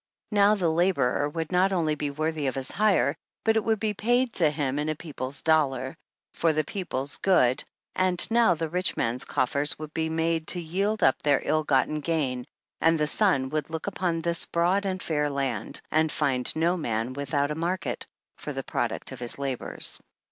Now 0.31 0.55
the 0.55 0.67
laborer 0.71 1.29
w'ould 1.29 1.51
not 1.51 1.71
only 1.71 1.93
be 1.93 2.09
worthy 2.09 2.47
of 2.47 2.55
his 2.55 2.71
hire, 2.71 3.15
but 3.45 3.55
it 3.55 3.63
would 3.63 3.79
be 3.79 3.93
paid 3.93 4.33
to 4.33 4.49
him 4.49 4.79
in 4.79 4.89
a 4.89 4.95
people's 4.95 5.43
dollar, 5.43 5.95
for 6.33 6.53
the 6.53 6.63
people's 6.63 7.17
good, 7.17 7.63
and 7.95 8.25
now 8.31 8.55
the 8.55 8.67
rich 8.67 8.97
man's 8.97 9.25
coffers 9.25 9.77
would 9.77 9.93
be 9.93 10.09
made 10.09 10.47
to 10.47 10.59
yield 10.59 11.03
up 11.03 11.21
their 11.21 11.43
ill 11.45 11.63
gotten 11.63 11.99
gain, 11.99 12.47
and 12.79 12.97
the 12.97 13.05
sun 13.05 13.49
would 13.49 13.69
look 13.69 13.85
upon 13.85 14.21
this 14.21 14.47
broad 14.47 14.87
and 14.87 15.03
fair 15.03 15.29
land, 15.29 15.81
and 15.91 16.11
find 16.11 16.55
no 16.55 16.75
man 16.77 17.13
without 17.13 17.51
a 17.51 17.55
mar 17.55 17.77
ket 17.77 18.07
for 18.39 18.53
the 18.53 18.63
product 18.63 19.11
of 19.11 19.19
his 19.19 19.37
labors. 19.37 20.01